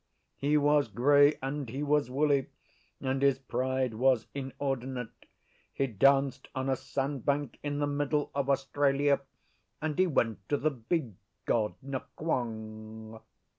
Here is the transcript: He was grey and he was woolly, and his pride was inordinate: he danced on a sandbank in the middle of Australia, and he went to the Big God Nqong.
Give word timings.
He 0.37 0.57
was 0.57 0.87
grey 0.87 1.37
and 1.43 1.69
he 1.69 1.83
was 1.83 2.09
woolly, 2.09 2.47
and 3.01 3.21
his 3.21 3.37
pride 3.37 3.93
was 3.93 4.25
inordinate: 4.33 5.27
he 5.71 5.85
danced 5.85 6.47
on 6.55 6.69
a 6.69 6.75
sandbank 6.75 7.59
in 7.61 7.77
the 7.77 7.85
middle 7.85 8.31
of 8.33 8.49
Australia, 8.49 9.21
and 9.79 9.99
he 9.99 10.07
went 10.07 10.49
to 10.49 10.57
the 10.57 10.71
Big 10.71 11.13
God 11.45 11.75
Nqong. 11.85 13.21